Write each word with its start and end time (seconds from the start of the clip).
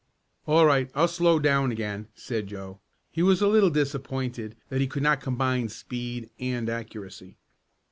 "All 0.47 0.65
right, 0.65 0.89
I'll 0.95 1.07
slow 1.07 1.37
down 1.37 1.71
again," 1.71 2.07
said 2.15 2.47
Joe. 2.47 2.79
He 3.11 3.21
was 3.21 3.39
a 3.39 3.47
little 3.47 3.69
disappointed 3.69 4.55
that 4.69 4.81
he 4.81 4.87
could 4.87 5.03
not 5.03 5.21
combine 5.21 5.69
speed 5.69 6.31
and 6.39 6.67
accuracy. 6.71 7.37